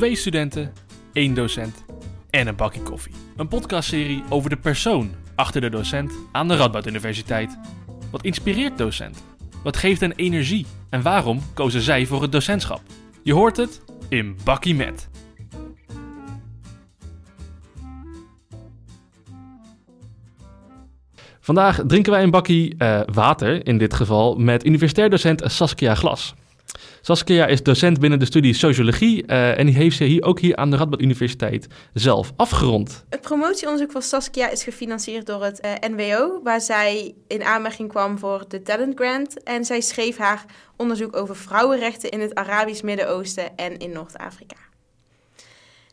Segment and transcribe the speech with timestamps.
[0.00, 0.72] Twee studenten,
[1.12, 1.84] één docent
[2.30, 3.12] en een bakje koffie.
[3.36, 7.58] Een podcastserie over de persoon achter de docent aan de Radboud Universiteit.
[8.10, 9.24] Wat inspireert docent?
[9.62, 10.66] Wat geeft hen energie?
[10.90, 12.80] En waarom kozen zij voor het docentschap?
[13.22, 15.08] Je hoort het in Bakkie Met.
[21.40, 26.34] Vandaag drinken wij een bakkie eh, water, in dit geval, met universitair docent Saskia Glas.
[27.02, 30.56] Saskia is docent binnen de studie Sociologie eh, en die heeft ze hier, ook hier
[30.56, 33.04] aan de Radboud Universiteit zelf afgerond.
[33.08, 38.18] Het promotieonderzoek van Saskia is gefinancierd door het eh, NWO, waar zij in aanmerking kwam
[38.18, 39.42] voor de Talent Grant.
[39.42, 40.44] En zij schreef haar
[40.76, 44.56] onderzoek over vrouwenrechten in het Arabisch Midden-Oosten en in Noord-Afrika.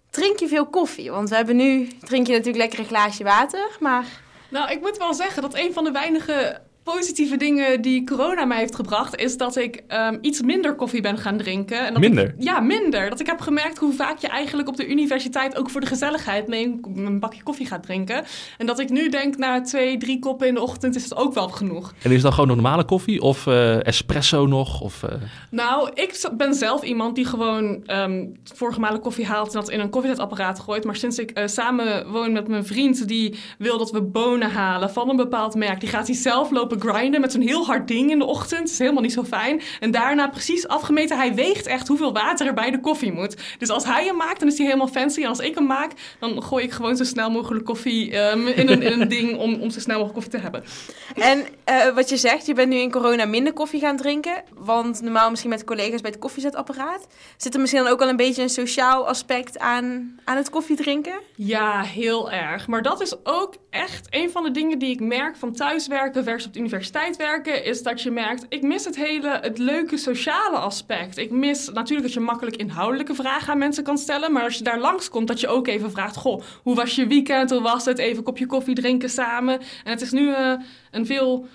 [0.10, 1.12] Drink je veel koffie?
[1.12, 4.06] Want we hebben nu, drink je natuurlijk lekker een glaasje water, maar...
[4.50, 6.62] Nou, ik moet wel zeggen dat een van de weinige
[6.94, 11.18] positieve dingen die corona mij heeft gebracht, is dat ik um, iets minder koffie ben
[11.18, 11.86] gaan drinken.
[11.86, 12.26] En dat Minder?
[12.26, 13.10] Ik, ja, minder.
[13.10, 16.48] Dat ik heb gemerkt hoe vaak je eigenlijk op de universiteit ook voor de gezelligheid
[16.48, 18.24] mee een, een bakje koffie gaat drinken.
[18.58, 21.34] En dat ik nu denk, na twee, drie koppen in de ochtend is het ook
[21.34, 21.94] wel genoeg.
[22.02, 24.82] En is dan gewoon normale koffie of eh, espresso nog?
[24.82, 25.16] Of, eh,
[25.52, 29.80] Nou, ik ben zelf iemand die gewoon ehm vorige malen koffie haalt en dat in
[29.80, 30.84] een koffiezetapparaat gooit.
[30.84, 34.90] Maar sinds ik eh, samen woon met mijn vriend die wil dat we bonen halen
[34.90, 38.12] van een bepaald merk, die gaat hij zelf lopen grinden met zo'n heel hard ding
[38.12, 38.62] in de ochtend.
[38.62, 39.62] Dat is helemaal niet zo fijn.
[39.80, 43.38] En daarna precies afgemeten, hij weegt echt hoeveel water er bij de koffie moet.
[43.58, 45.22] Dus als hij hem maakt, dan is hij helemaal fancy.
[45.22, 48.70] En als ik hem maak, dan gooi ik gewoon zo snel mogelijk koffie ehm, in,
[48.70, 50.64] een, in een ding om, om zo snel mogelijk koffie te hebben.
[51.16, 54.44] En eh, wat je zegt, je bent nu in corona minder koffie gaan drinken.
[54.56, 57.08] Want normaal misschien met collega's bij het koffiezetapparaat.
[57.38, 61.20] Zit er misschien dan ook al een beetje een sociaal aspect aan, aan het koffiedrinken?
[61.36, 62.68] Ja, heel erg.
[62.68, 66.48] Maar dat is ook echt een van de dingen die ik merk van thuiswerken versus
[66.48, 67.66] op de universiteit werken.
[67.66, 71.18] Is dat je merkt, ik mis het hele, het leuke sociale aspect.
[71.18, 74.32] Ik mis natuurlijk dat je makkelijk inhoudelijke vragen aan mensen kan stellen.
[74.32, 77.50] Maar als je daar langskomt, dat je ook even vraagt, goh, hoe was je weekend?
[77.50, 77.98] Hoe was het?
[77.98, 79.60] Even een kopje koffie drinken samen.
[79.60, 80.54] En het is nu eh,
[80.92, 81.48] een veel...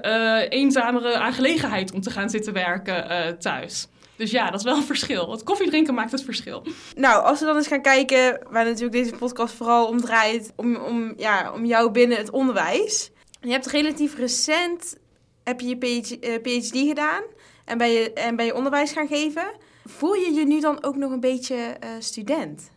[0.00, 3.88] eh, eenzamere aangelegenheid om te gaan zitten werken eh, thuis.
[4.22, 5.30] Dus ja, dat is wel een verschil.
[5.30, 6.66] Het koffiedrinken maakt het verschil.
[6.94, 10.76] Nou, als we dan eens gaan kijken, waar natuurlijk deze podcast vooral om draait, om,
[10.76, 13.10] om, ja, om jou binnen het onderwijs.
[13.40, 14.96] Je hebt relatief recent
[15.44, 15.76] heb je je
[16.38, 17.22] PhD, eh, gedaan
[17.64, 19.52] en ben, je, en ben je onderwijs gaan geven.
[19.84, 22.70] Voel je je nu dan ook nog een beetje eh, student?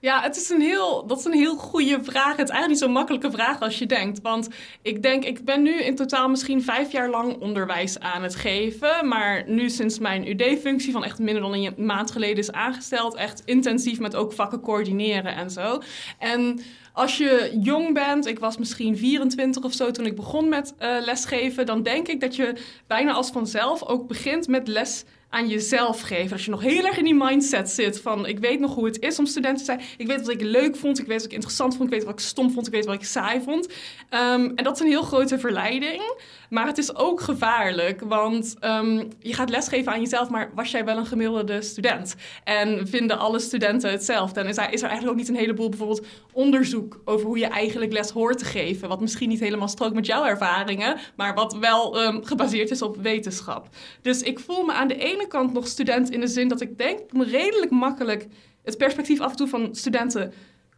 [0.00, 2.36] Ja, het is een heel, dat is een heel goede vraag.
[2.36, 4.20] Het is eigenlijk niet zo'n makkelijke vraag als je denkt.
[4.20, 4.48] Want
[4.82, 9.08] ik denk, ik ben nu in totaal misschien vijf jaar lang onderwijs aan het geven.
[9.08, 13.14] Maar nu sinds mijn UD-functie van echt minder dan een maand geleden is aangesteld...
[13.14, 15.80] echt intensief met ook vakken coördineren en zo.
[16.18, 16.60] En
[16.92, 20.96] als je jong bent, ik was misschien 24 of zo toen ik begon met eh,
[21.00, 21.66] lesgeven...
[21.66, 22.56] dan denk ik dat je
[22.86, 26.32] bijna als vanzelf ook begint met les aan jezelf geven.
[26.32, 28.26] Als je nog heel erg in die mindset zit van...
[28.26, 29.80] ik weet nog hoe het is om student te zijn.
[29.96, 31.88] Ik weet wat ik leuk vond, ik weet wat ik interessant vond...
[31.88, 33.68] ik weet wat ik stom vond, ik weet wat ik saai vond.
[34.08, 36.02] Ehm, en dat is een heel grote verleiding.
[36.50, 40.28] Maar het is ook gevaarlijk, want ehm, je gaat lesgeven aan jezelf...
[40.28, 42.14] maar was jij wel een gemiddelde student?
[42.44, 44.40] En vinden alle studenten hetzelfde?
[44.40, 47.00] En is er, is er eigenlijk ook niet een heleboel bijvoorbeeld onderzoek...
[47.04, 48.88] over hoe je eigenlijk les hoort te geven...
[48.88, 50.98] wat misschien niet helemaal strookt met jouw ervaringen...
[51.16, 53.68] maar wat wel ehm, gebaseerd is op wetenschap.
[54.02, 56.78] Dus ik voel me aan de ene kant nog student in de zin dat ik
[56.78, 58.26] denk me redelijk makkelijk
[58.64, 60.32] het perspectief af en toe van studenten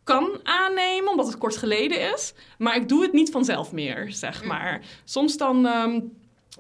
[0.05, 2.35] kan aannemen, omdat het kort geleden is.
[2.59, 4.81] Maar ik doe het niet vanzelf meer, zeg maar.
[5.05, 5.67] Soms dan.
[5.67, 6.01] ehm,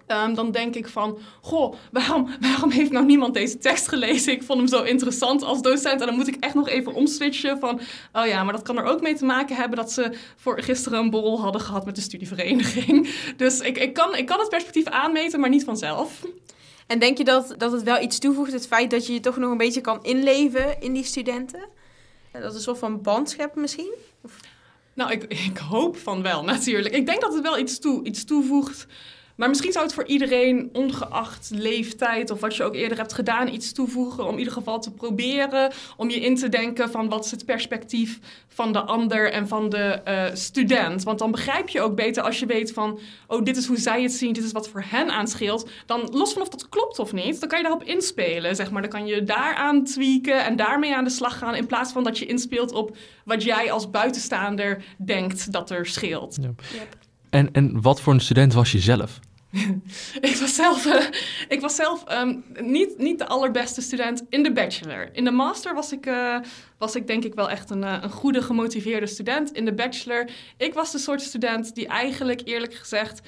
[0.06, 4.32] ehm, dan denk ik van, goh, waarom, waarom heeft nou niemand deze tekst gelezen?
[4.32, 6.00] Ik vond hem zo interessant als docent.
[6.00, 7.80] En dan moet ik echt nog even omswitchen van,
[8.12, 10.98] oh ja, maar dat kan er ook mee te maken hebben dat ze voor gisteren
[10.98, 13.08] een borrel hadden gehad met de studievereniging.
[13.36, 16.22] Dus ik, ik, kan, ik kan het perspectief aanmeten, maar niet vanzelf.
[16.92, 19.36] En denk je dat, dat het wel iets toevoegt, het feit dat je je toch
[19.36, 21.68] nog een beetje kan inleven in die studenten?
[22.32, 23.92] Dat is een soort van band misschien?
[24.94, 26.94] Nou, ik, ik hoop van wel, natuurlijk.
[26.94, 28.86] Ik denk dat het wel iets, toe, iets toevoegt.
[29.36, 33.48] Maar misschien zou het voor iedereen, ongeacht leeftijd of wat je ook eerder hebt gedaan,
[33.48, 34.24] iets toevoegen.
[34.24, 37.44] Om in ieder geval te proberen om je in te denken van wat is het
[37.44, 38.18] perspectief
[38.48, 41.02] van de ander en van de eh, student.
[41.02, 44.02] Want dan begrijp je ook beter als je weet van, oh, dit is hoe zij
[44.02, 45.70] het zien, dit is wat voor hen aanscheelt.
[45.86, 48.82] Dan los van of dat klopt of niet, dan kan je daarop inspelen, zeg maar.
[48.82, 52.18] Dan kan je daaraan tweaken en daarmee aan de slag gaan in plaats van dat
[52.18, 56.38] je inspeelt op wat jij als buitenstaander denkt dat er scheelt.
[56.40, 56.50] Ja.
[57.32, 59.20] En, en wat voor een student was je zelf?
[60.30, 61.06] ik was zelf, eh,
[61.48, 65.08] ik was zelf ehm, niet, niet de allerbeste student in de bachelor.
[65.12, 66.36] In de master was ik, eh,
[66.78, 69.52] was ik denk ik wel echt een, eh, een goede gemotiveerde student.
[69.52, 73.20] In de bachelor, ik was de soort student die eigenlijk eerlijk gezegd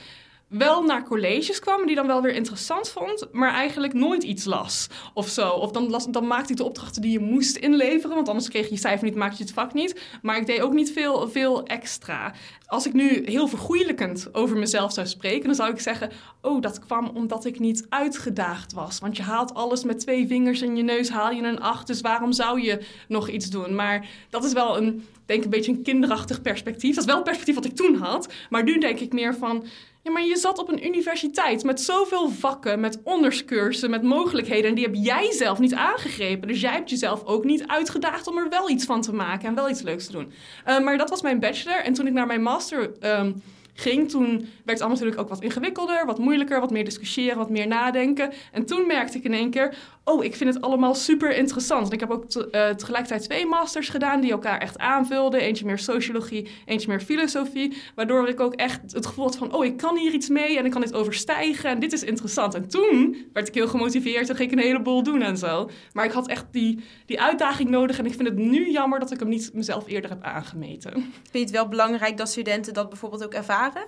[0.58, 4.88] wel naar colleges kwam, die dan wel weer interessant vond, maar eigenlijk nooit iets las
[5.14, 5.48] of zo.
[5.48, 8.68] Of dan, las, dan maakte ik de opdrachten die je moest inleveren, want anders kreeg
[8.68, 10.00] je cijfer niet, maakte je het vak niet.
[10.22, 12.34] Maar ik deed ook niet veel, veel extra.
[12.66, 16.10] Als ik nu heel vergoeilijkend over mezelf zou spreken, dan zou ik zeggen:
[16.42, 18.98] Oh, dat kwam omdat ik niet uitgedaagd was.
[18.98, 22.00] Want je haalt alles met twee vingers in je neus, haal je een acht, dus
[22.00, 23.74] waarom zou je nog iets doen?
[23.74, 26.94] Maar dat is wel een, denk een beetje een kinderachtig perspectief.
[26.94, 29.66] Dat is wel het perspectief wat ik toen had, maar nu denk ik meer van
[30.04, 34.68] ja, maar je zat op een universiteit met zoveel vakken, met onderscursen, met mogelijkheden.
[34.68, 36.48] En die heb jij zelf niet aangegrepen.
[36.48, 39.54] Dus jij hebt jezelf ook niet uitgedaagd om er wel iets van te maken en
[39.54, 40.32] wel iets leuks te doen.
[40.66, 41.76] Uh, maar dat was mijn bachelor.
[41.76, 43.42] En toen ik naar mijn master um,
[43.74, 47.50] ging, toen werd het allemaal natuurlijk ook wat ingewikkelder, wat moeilijker, wat meer discussiëren, wat
[47.50, 48.32] meer nadenken.
[48.52, 51.92] En toen merkte ik in één keer, oh, ik vind het allemaal super interessant.
[51.92, 55.40] Ik heb ook uh, tegelijkertijd twee masters gedaan die elkaar echt aanvulden.
[55.40, 57.76] Eentje meer sociologie, eentje meer filosofie.
[57.94, 60.64] Waardoor ik ook echt het gevoel had van, oh, ik kan hier iets mee en
[60.64, 62.54] ik kan dit overstijgen en dit is interessant.
[62.54, 65.70] En toen werd ik heel gemotiveerd en ging ik een heleboel doen en zo.
[65.92, 69.10] Maar ik had echt die, die uitdaging nodig en ik vind het nu jammer dat
[69.10, 70.92] ik hem niet mezelf eerder heb aangemeten.
[70.92, 73.86] Vind je het wel belangrijk dat studenten dat bijvoorbeeld ook ervaren?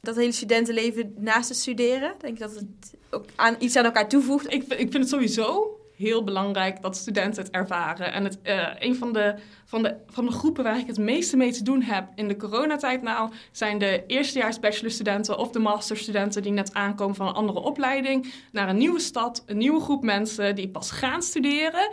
[0.00, 2.14] Dat hele studentenleven naast het studeren?
[2.18, 3.00] Denk je dat het
[3.36, 4.52] aan, iets aan elkaar toevoegt?
[4.52, 8.12] Ik, ik vind het sowieso heel belangrijk dat studenten het ervaren.
[8.12, 11.36] En het, uh, een van de, van, de, van de groepen waar ik het meeste
[11.36, 16.42] mee te doen heb in de coronatijd nou, zijn de eerstejaars bachelorstudenten of de masterstudenten
[16.42, 20.54] die net aankomen van een andere opleiding naar een nieuwe stad, een nieuwe groep mensen
[20.54, 21.90] die pas gaan studeren.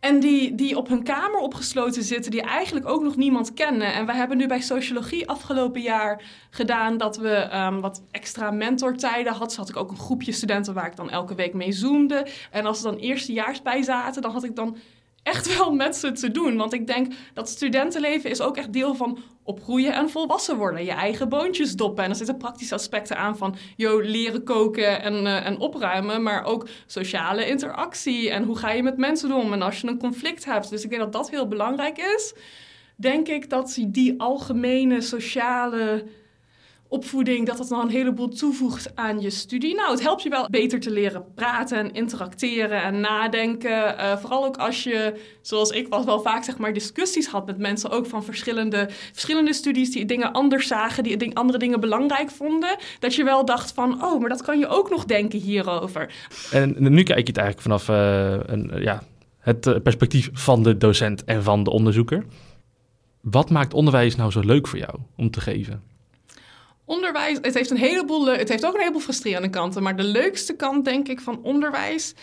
[0.00, 3.94] En die, die op hun kamer opgesloten zitten, die eigenlijk ook nog niemand kennen.
[3.94, 9.30] En we hebben nu bij sociologie afgelopen jaar gedaan dat we um, wat extra mentortijden
[9.30, 9.48] hadden.
[9.48, 12.26] Dus had ik ook een groepje studenten waar ik dan elke week mee zoomde.
[12.50, 14.76] En als er dan eerstejaars bij zaten, dan had ik dan
[15.22, 16.56] echt wel met ze te doen.
[16.56, 20.84] Want ik denk dat studentenleven is ook echt deel van opgroeien en volwassen worden.
[20.84, 22.04] Je eigen boontjes doppen.
[22.04, 26.22] En er zitten praktische aspecten aan van yo, leren koken en, uh, en opruimen.
[26.22, 28.30] Maar ook sociale interactie.
[28.30, 29.52] En hoe ga je met mensen om?
[29.52, 30.70] En als je een conflict hebt.
[30.70, 32.34] Dus ik denk dat dat heel belangrijk is.
[32.96, 36.04] Denk ik dat die algemene sociale
[36.90, 39.74] opvoeding, dat het dan een heleboel toevoegt aan je studie.
[39.74, 43.70] Nou, het helpt je wel beter te leren praten en interacteren en nadenken.
[43.70, 47.58] Uh, vooral ook als je, zoals ik was, wel vaak zeg maar discussies had met
[47.58, 52.76] mensen ook van verschillende, verschillende studies die dingen anders zagen, die andere dingen belangrijk vonden.
[52.98, 56.14] Dat je wel dacht van, oh, maar dat kan je ook nog denken hierover.
[56.50, 59.02] En nu kijk je het eigenlijk vanaf uh, een, ja,
[59.38, 62.24] het eh, perspectief van de docent en van de onderzoeker.
[63.20, 65.82] Wat maakt onderwijs nou zo leuk voor jou om te geven?
[66.90, 69.82] Onderwijs, het heeft een heleboel, het heeft ook een heleboel frustrerende kanten.
[69.82, 72.14] Maar de leukste kant, denk ik, van onderwijs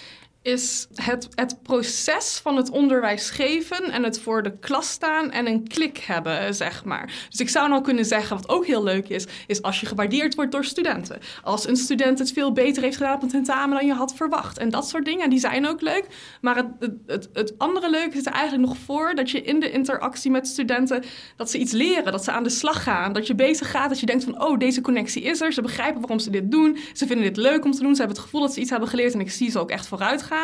[0.48, 5.48] is het, het proces van het onderwijs geven en het voor de klas staan en
[5.48, 7.26] een klik hebben, zeg maar.
[7.30, 10.36] Dus ik zou nou kunnen zeggen, wat ook heel leuk is, is als je gewaardeerd
[10.36, 11.20] wordt door studenten.
[11.44, 14.58] Als een student het veel beter heeft gedaan op een tentamen dan je had verwacht.
[14.58, 16.08] En dat soort dingen, die zijn ook leuk.
[16.42, 16.68] Maar het,
[17.06, 20.48] het, het andere leuke zit er eigenlijk nog voor, dat je in de interactie met
[20.48, 21.04] studenten,
[21.36, 24.00] dat ze iets leren, dat ze aan de slag gaan, dat je bezig gaat, dat
[24.00, 27.08] je denkt van, oh, deze connectie is er, ze begrijpen waarom ze dit doen, ze
[27.08, 29.14] vinden dit leuk om te doen, ze hebben het gevoel dat ze iets hebben geleerd
[29.14, 30.36] en ik zie ze ook echt vooruit gaan.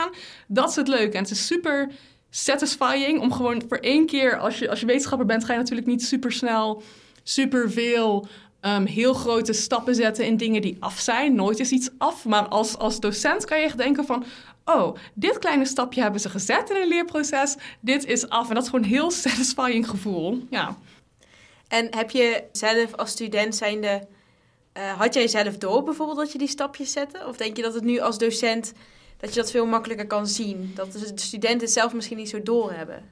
[0.48, 1.18] Dat is het leuke.
[1.18, 1.92] En het is super
[2.30, 5.88] satisfying om gewoon voor één keer, als je, als je wetenschapper bent, ga je natuurlijk
[5.88, 6.84] niet super snel,
[7.24, 8.28] super veel.
[8.66, 11.36] Um, heel grote stappen zetten in dingen die af zijn.
[11.36, 12.26] Nooit is iets af.
[12.26, 14.26] Maar als, als docent kan je echt denken van...
[14.66, 17.56] oh, dit kleine stapje hebben ze gezet in een leerproces.
[17.80, 18.48] Dit is af.
[18.50, 20.44] En dat is gewoon een heel satisfying gevoel.
[20.50, 20.78] Ja.
[21.68, 24.08] En heb je zelf als student zijnde...
[24.78, 27.28] Uh, had jij zelf door bijvoorbeeld dat je die stapjes zette?
[27.28, 28.74] Of denk je dat het nu als docent
[29.24, 30.72] dat je dat veel makkelijker kan zien.
[30.76, 33.04] Dat de studenten zelf misschien niet zo doorhebben.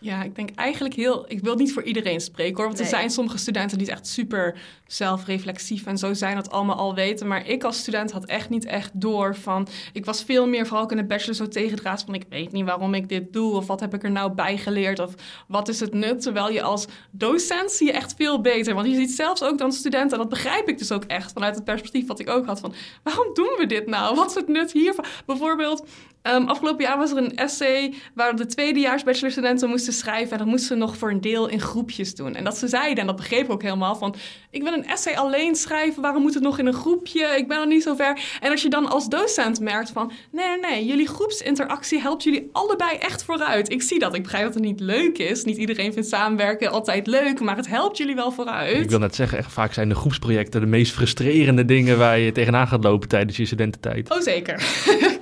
[0.00, 1.24] Ja, ik denk eigenlijk heel.
[1.28, 2.66] Ik wil niet voor iedereen spreken hoor.
[2.66, 6.94] Want er zijn sommige studenten die echt super zelfreflexief en zo zijn, dat allemaal al
[6.94, 7.26] weten.
[7.26, 9.68] Maar ik als student had echt niet echt door van.
[9.92, 12.14] Ik was veel meer, vooral ook in de bachelor, zo tegendraads van.
[12.14, 13.54] Ik weet niet waarom ik dit doe.
[13.54, 14.98] Of wat heb ik er nou bij geleerd.
[14.98, 15.14] Of
[15.48, 16.22] wat is het nut.
[16.22, 18.74] Terwijl je als docent zie je echt veel beter.
[18.74, 20.12] Want je ziet zelfs ook dan studenten.
[20.12, 22.60] En dat begrijp ik dus ook echt vanuit het perspectief wat ik ook had.
[22.60, 24.14] Van waarom doen we dit nou?
[24.14, 25.04] Wat is het nut hiervan?
[25.26, 25.86] Bijvoorbeeld.
[26.34, 30.32] Um, afgelopen jaar was er een essay waar de tweedejaars bachelorstudenten moesten schrijven.
[30.32, 32.34] En dat moesten ze nog voor een deel in groepjes doen.
[32.34, 34.14] En dat ze zeiden, en dat begreep ik ook helemaal, van
[34.50, 36.02] ik wil een essay alleen schrijven.
[36.02, 37.34] Waarom moet het nog in een groepje?
[37.36, 38.18] Ik ben nog niet zo ver.
[38.40, 42.48] En als je dan als docent merkt van nee, nee, nee, jullie groepsinteractie helpt jullie
[42.52, 43.70] allebei echt vooruit.
[43.70, 44.14] Ik zie dat.
[44.14, 45.44] Ik begrijp dat het niet leuk is.
[45.44, 48.76] Niet iedereen vindt samenwerken altijd leuk, maar het helpt jullie wel vooruit.
[48.76, 52.32] Ik wil net zeggen, echt vaak zijn de groepsprojecten de meest frustrerende dingen waar je
[52.32, 54.10] tegenaan gaat lopen tijdens je studententijd.
[54.10, 54.62] Oh, zeker.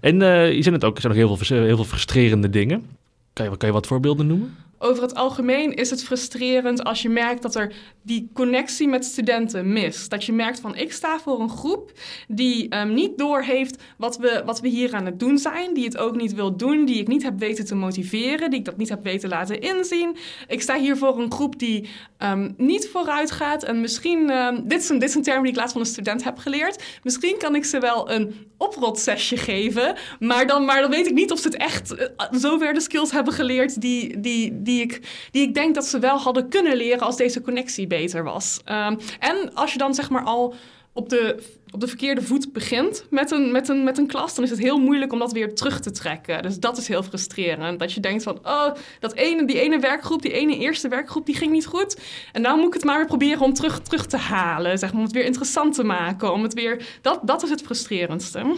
[0.00, 2.86] En uh, je zei het ook, er zijn nog heel veel, heel veel frustrerende dingen.
[3.32, 4.56] Kan je wat voorbeelden noemen?
[4.78, 9.72] Over het algemeen is het frustrerend als je merkt dat er die connectie met studenten
[9.72, 10.10] mist.
[10.10, 11.92] Dat je merkt van ik sta voor een groep
[12.28, 15.74] die um, niet doorheeft wat we, wat we hier aan het doen zijn.
[15.74, 18.64] Die het ook niet wil doen, die ik niet heb weten te motiveren, die ik
[18.64, 20.16] dat niet heb weten laten inzien.
[20.46, 23.62] Ik sta hier voor een groep die um, niet vooruit gaat.
[23.62, 26.38] En misschien, um, dit, is een, dit term die ik laatst van een student heb
[26.38, 26.82] geleerd.
[27.02, 29.96] Misschien kan ik ze wel een oprotsesje geven.
[30.18, 33.10] Maar dan, maar dan weet ik niet of ze het echt uh, zover de skills
[33.10, 37.06] hebben geleerd die, die, die, ik, die ik denk dat ze wel hadden kunnen leren
[37.06, 38.60] als deze connectie beter was.
[38.66, 40.54] Um, en als je dan zeg maar al
[40.92, 44.44] op de, op de verkeerde voet begint met een, met, een, met een klas, dan
[44.44, 46.42] is het heel moeilijk om dat weer terug te trekken.
[46.42, 47.78] Dus dat is heel frustrerend.
[47.78, 48.70] Dat je denkt van, oh,
[49.00, 52.00] dat ene, die ene werkgroep, die ene eerste werkgroep, die ging niet goed.
[52.32, 54.98] En dan moet ik het maar weer proberen om terug, terug te halen, zeg maar,
[54.98, 56.32] om het weer interessant te maken.
[56.32, 58.56] Om het weer, dat, dat is het frustrerendste.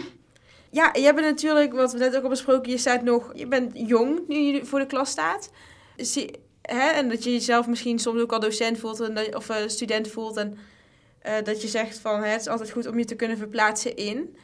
[0.71, 3.71] Ja, je bent natuurlijk, wat we net ook al besproken, je staat nog, je bent
[3.73, 5.49] jong nu je voor de klas staat.
[6.05, 6.31] Zie,
[6.61, 10.07] hè, en dat je jezelf misschien soms ook al docent voelt en, of uh, student
[10.07, 10.37] voelt.
[10.37, 10.57] En
[11.25, 13.95] uh, dat je zegt van hè, het is altijd goed om je te kunnen verplaatsen
[13.95, 14.35] in.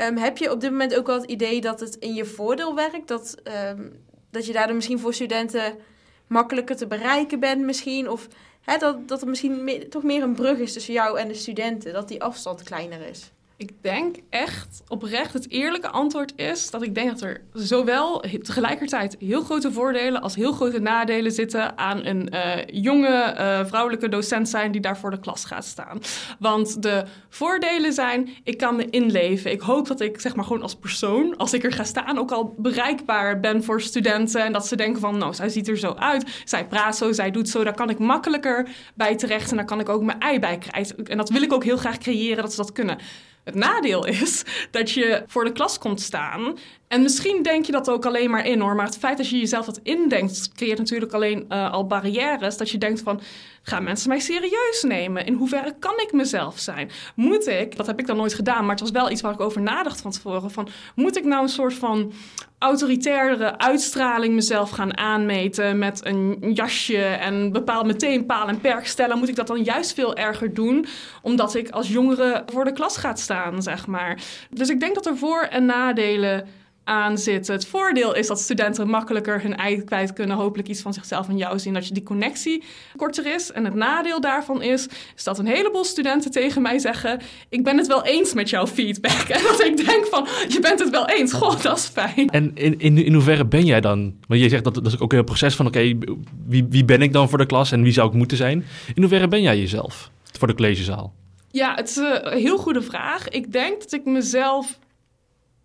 [0.00, 2.74] Um, heb je op dit moment ook wel het idee dat het in je voordeel
[2.74, 3.08] werkt?
[3.08, 3.36] Dat,
[3.68, 5.78] um, dat je daardoor misschien voor studenten
[6.26, 8.10] makkelijker te bereiken bent misschien?
[8.10, 8.28] Of
[8.60, 11.92] hè, dat, dat er misschien toch meer een brug is tussen jou en de studenten?
[11.92, 13.30] Dat die afstand kleiner is?
[13.60, 19.16] Ik denk echt oprecht het eerlijke antwoord is dat ik denk dat er zowel tegelijkertijd
[19.18, 24.48] heel grote voordelen als heel grote nadelen zitten aan een uh, jonge uh, vrouwelijke docent
[24.48, 26.00] zijn die daar voor de klas gaat staan.
[26.38, 29.50] Want de voordelen zijn, ik kan me inleven.
[29.50, 32.32] Ik hoop dat ik zeg maar gewoon als persoon, als ik er ga staan, ook
[32.32, 35.92] al bereikbaar ben voor studenten en dat ze denken van, nou, zij ziet er zo
[35.92, 39.66] uit, zij praat zo, zij doet zo, daar kan ik makkelijker bij terecht en daar
[39.66, 41.04] kan ik ook mijn ei bij krijgen.
[41.04, 42.98] En dat wil ik ook heel graag creëren dat ze dat kunnen.
[43.44, 46.58] Het nadeel is dat je voor de klas komt staan.
[46.90, 48.74] En misschien denk je dat ook alleen maar in hoor.
[48.74, 52.56] Maar het feit dat je jezelf dat indenkt, creëert natuurlijk alleen uh, al barrières.
[52.56, 53.20] Dat je denkt van,
[53.62, 55.26] gaan mensen mij serieus nemen?
[55.26, 56.90] In hoeverre kan ik mezelf zijn?
[57.14, 59.40] Moet ik, dat heb ik dan nooit gedaan, maar het was wel iets waar ik
[59.40, 60.50] over nadacht van tevoren.
[60.50, 62.12] Van, moet ik nou een soort van
[62.58, 69.18] autoritairdere uitstraling mezelf gaan aanmeten met een jasje en bepaal meteen paal en perk stellen?
[69.18, 70.86] Moet ik dat dan juist veel erger doen,
[71.22, 74.20] omdat ik als jongere voor de klas ga staan, zeg maar?
[74.50, 76.46] Dus ik denk dat er voor- en nadelen
[76.84, 77.54] aan zitten.
[77.54, 81.36] Het voordeel is dat studenten makkelijker hun ei kwijt kunnen, hopelijk iets van zichzelf en
[81.36, 82.62] jou zien, dat je die connectie
[82.96, 83.52] korter is.
[83.52, 87.76] En het nadeel daarvan is, is dat een heleboel studenten tegen mij zeggen: Ik ben
[87.76, 89.28] het wel eens met jouw feedback.
[89.40, 91.32] En dat ik denk van: Je bent het wel eens.
[91.32, 92.28] God, dat is fijn.
[92.28, 94.14] En in, in, in hoeverre ben jij dan?
[94.28, 95.98] Want je zegt dat dat is ook een proces van: Oké,
[96.46, 98.64] wie, wie ben ik dan voor de klas en wie zou ik moeten zijn?
[98.94, 101.14] In hoeverre ben jij jezelf voor de collegezaal?
[101.50, 103.28] Ja, het is een heel goede vraag.
[103.28, 104.78] Ik denk dat ik mezelf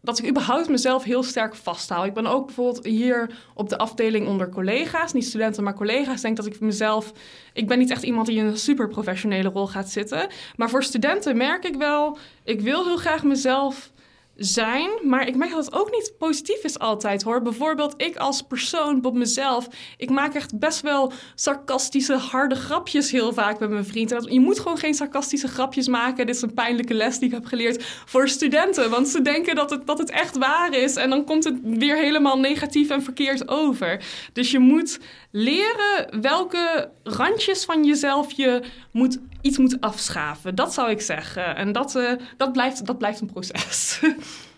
[0.06, 2.06] dat ik überhaupt mezelf heel sterk vasthoud.
[2.06, 6.38] Ik ben ook bijvoorbeeld hier op de afdeling onder collega's, niet studenten, maar collega's, denk
[6.38, 7.12] dat ik mezelf.
[7.54, 10.28] Ik ben niet echt iemand die in een super professionele rol gaat zitten.
[10.56, 13.92] Maar voor studenten merk ik wel, ik wil heel graag mezelf
[14.36, 14.90] zijn.
[15.04, 17.42] Maar ik merk dat het ook niet positief is altijd hoor.
[17.42, 19.68] Bijvoorbeeld ik als persoon, op mezelf.
[19.98, 24.34] Ik maak echt best wel sarcastische, harde grapjes heel vaak met mijn vrienden.
[24.34, 26.26] Je moet gewoon geen sarcastische grapjes maken.
[26.26, 28.90] Dit is een pijnlijke les die ik heb geleerd voor studenten.
[28.90, 30.96] Want ze denken dat het, dat het echt waar is.
[30.96, 34.04] En dan komt het weer helemaal negatief en verkeerd over.
[34.34, 35.00] Dus je moet
[35.32, 40.56] leren welke randjes van jezelf je moet, iets moet afschaven.
[40.56, 41.56] Dat zou ik zeggen.
[41.56, 44.00] En dat, uh, dat, blijft, dat blijft een proces.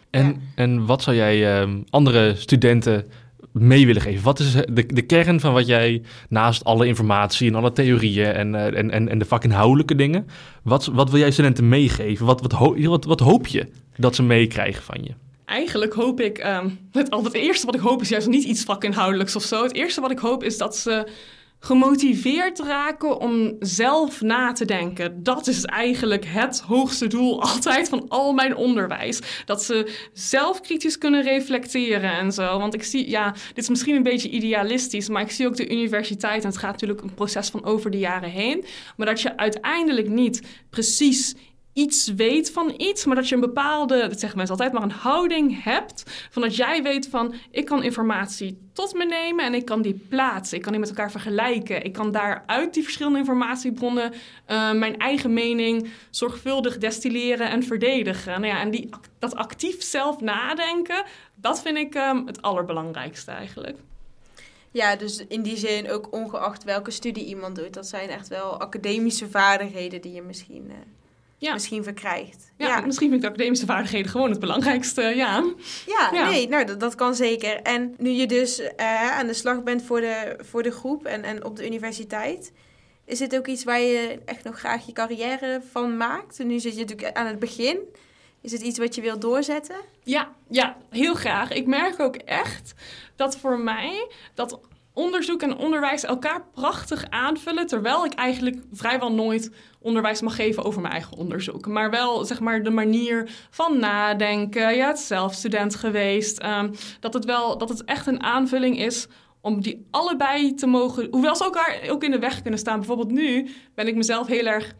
[0.09, 0.35] En, ja.
[0.55, 3.05] en wat zou jij uh, andere studenten
[3.51, 4.23] mee willen geven?
[4.23, 8.53] Wat is de, de kern van wat jij naast alle informatie en alle theorieën en,
[8.53, 10.27] uh, en, en, en de vakinhoudelijke dingen,
[10.63, 12.25] wat, wat wil jij studenten meegeven?
[12.25, 13.67] Wat, wat, ho wat, wat hoop je
[13.97, 15.11] dat ze meekrijgen van je?
[15.45, 19.35] Eigenlijk hoop ik, um, het, het eerste wat ik hoop is juist niet iets vakinhoudelijks
[19.35, 19.63] of zo.
[19.63, 21.07] Het eerste wat ik hoop is dat ze
[21.59, 25.23] gemotiveerd raken om zelf na te denken.
[25.23, 29.19] Dat is eigenlijk het hoogste doel altijd van al mijn onderwijs.
[29.45, 32.59] Dat ze zelf kritisch kunnen reflecteren en zo.
[32.59, 35.71] Want ik zie, ja, dit is misschien een beetje idealistisch, maar ik zie ook de
[35.71, 38.65] universiteit, en het gaat natuurlijk een proces van over de jaren heen,
[38.97, 41.35] maar dat je uiteindelijk niet precies
[41.77, 44.91] iets weet van iets, maar dat je een bepaalde, dat zeggen mensen altijd, maar een
[44.91, 49.65] houding hebt van dat jij weet van ik kan informatie tot me nemen en ik
[49.65, 54.11] kan die plaatsen, ik kan die met elkaar vergelijken, ik kan daaruit die verschillende informatiebronnen
[54.11, 58.41] uh, mijn eigen mening zorgvuldig destilleren en verdedigen.
[58.41, 61.03] Nou ja, en die, dat actief zelf nadenken,
[61.35, 63.77] dat vind ik um, het allerbelangrijkste eigenlijk.
[64.71, 68.59] Ja, dus in die zin ook ongeacht welke studie iemand doet, dat zijn echt wel
[68.59, 70.75] academische vaardigheden die je misschien uh
[71.37, 71.53] Ja.
[71.53, 72.51] misschien verkrijgt.
[72.57, 72.81] Ja, ja.
[72.85, 75.43] misschien vind ik de academische vaardigheden gewoon het belangrijkste, ja.
[75.85, 76.29] Ja, Ja.
[76.29, 77.61] nee, nou, dat, dat kan zeker.
[77.61, 81.23] En nu je dus eh, aan de slag bent voor de, voor de groep en,
[81.23, 82.51] en op de universiteit,
[83.05, 86.39] is dit ook iets waar je echt nog graag je carrière van maakt?
[86.39, 87.77] En nu zit je natuurlijk aan het begin.
[88.41, 89.75] Is het iets wat je wilt doorzetten?
[90.03, 91.51] Ja, ja, heel graag.
[91.51, 92.73] Ik merk ook echt
[93.15, 94.59] dat voor mij dat
[94.97, 100.81] onderzoek en onderwijs elkaar prachtig aanvullen, terwijl ik eigenlijk vrijwel nooit onderwijs mag geven over
[100.81, 101.67] mijn eigen onderzoek.
[101.67, 104.75] Maar wel, zeg maar, de manier van nadenken.
[104.75, 106.39] Ja, is zelf student geweest.
[106.39, 109.07] ehm, dat het wel, dat het echt een aanvulling is
[109.41, 112.77] om die allebei te mogen, hoewel ze elkaar ook in de weg kunnen staan.
[112.77, 114.75] Bijvoorbeeld nu ben ik mezelf heel erg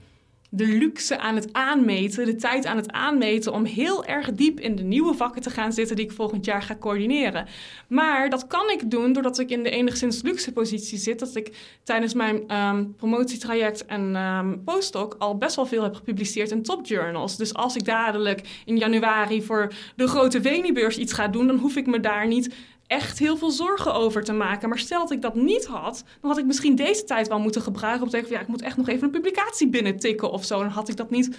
[0.58, 4.76] de luxe aan het aanmeten, de tijd aan het aanmeten om heel erg diep in
[4.76, 7.48] de nieuwe vakken te gaan zitten die ik volgend jaar ga coördineren.
[7.88, 11.52] Maar dat kan ik doen doordat ik in de enigszins luxe positie zit, dat ik
[11.84, 17.38] tijdens mijn ehm, promotietraject en ehm, postdoc al best wel veel heb gepubliceerd in topjournals.
[17.38, 21.76] Dus als ik dadelijk in januari voor de grote Venibeurs iets ga doen, dan hoef
[21.76, 22.56] ik me daar niet
[22.88, 24.70] echt heel veel zorgen over te maken.
[24.70, 27.62] Maar stel dat ik dat niet had, dan had ik misschien deze tijd wel moeten
[27.62, 30.60] gebruiken om te zeggen: ja, ik moet echt nog even een publicatie binnentikken of zo.
[30.60, 31.38] Dan had ik dat niet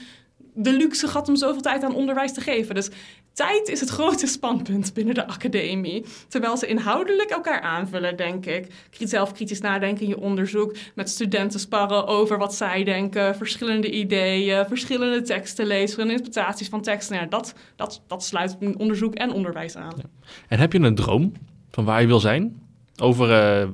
[0.61, 2.75] de luxe gehad om zoveel tijd aan onderwijs te geven.
[2.75, 2.91] Dus
[3.33, 6.05] tijd is het grote spanpunt binnen de academie.
[6.29, 8.67] Terwijl ze inhoudelijk elkaar aanvullen, denk ik.
[8.91, 14.67] Zelf kritisch nadenken in je onderzoek, met studenten sparren over wat zij denken, verschillende ideeën,
[14.67, 17.17] verschillende teksten lezen, verschillende interpretaties van teksten.
[17.17, 19.95] Ja, dat, dat, dat sluit onderzoek en onderwijs aan.
[20.49, 21.33] En heb je een droom
[21.71, 22.63] van waar je wil zijn?
[22.97, 23.69] Over eh,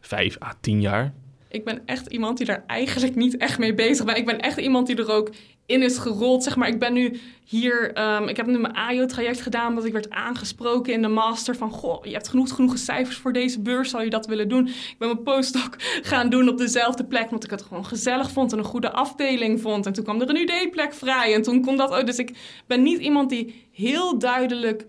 [0.00, 1.12] vijf à tien jaar?
[1.48, 4.16] Ik ben echt iemand die daar eigenlijk niet echt mee bezig ben.
[4.16, 5.30] Ik ben echt iemand die er ook
[5.68, 6.42] in is gerold.
[6.42, 7.92] Zeg maar, ik ben nu hier.
[7.92, 9.68] ehm, ik heb nu mijn AIO-traject gedaan.
[9.68, 11.56] Omdat ik werd aangesproken in de master.
[11.56, 13.90] Van goh, je hebt genoeg, genoeg cijfers voor deze beurs.
[13.90, 14.66] Zou je dat willen doen?
[14.66, 15.74] Ik ben mijn postdoc
[16.10, 17.24] gaan doen op dezelfde plek.
[17.24, 19.86] Omdat ik het gewoon gezellig vond en een goede afdeling vond.
[19.86, 21.34] En toen kwam er een UD-plek vrij.
[21.34, 22.06] En toen kon dat ook.
[22.06, 24.86] Dus ik ben niet iemand die heel duidelijk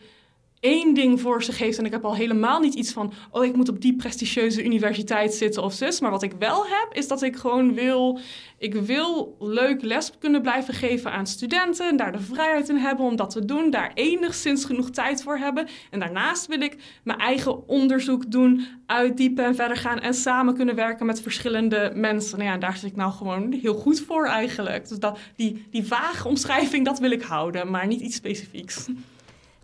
[0.60, 1.78] één ding voor zich heeft.
[1.78, 3.13] En ik heb al helemaal niet iets van...
[3.32, 6.00] oh, ik moet op die prestigieuze universiteit zitten of zus.
[6.00, 8.20] Maar wat ik wel heb, is dat ik gewoon wil...
[8.58, 11.89] ik wil leuk les kunnen blijven geven aan studenten...
[11.89, 13.70] en daar de vrijheid in hebben om dat te doen.
[13.70, 15.68] Daar enigszins genoeg tijd voor hebben.
[15.89, 18.68] En daarnaast wil ik mijn eigen onderzoek doen...
[18.86, 20.00] uitdiepen en verder gaan...
[20.00, 22.38] en samen kunnen werken met verschillende mensen.
[22.38, 24.89] Nou ja, daar zit ik nou gewoon heel goed voor eigenlijk.
[24.89, 27.72] Dus dat, die, die vage omschrijving, dat wil ik houden.
[27.72, 28.88] Maar niet iets specifieks.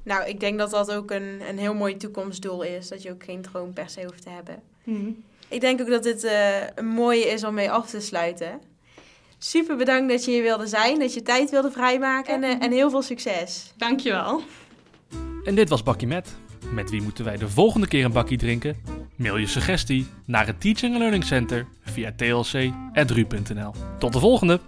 [0.05, 2.87] Nou, ik denk dat dat ook een, een heel mooi toekomstdoel is.
[2.87, 4.61] Dat je ook geen droom per se hoeft te hebben.
[4.83, 5.23] Hmm.
[5.47, 8.61] Ik denk ook dat dit eh, een mooie is om mee af te sluiten.
[9.37, 12.71] Super bedankt dat je hier wilde zijn, dat je tijd wilde vrijmaken en, eh, en
[12.71, 13.73] heel veel succes.
[13.77, 14.41] Dankjewel.
[15.43, 16.35] En dit was Bakkie Met.
[16.71, 18.77] Met wie moeten wij de volgende keer een bakkie drinken?
[19.15, 23.73] Mail je suggestie naar het Teaching and Learning Center via tlc.ru.nl.
[23.99, 24.59] Tot de volgende!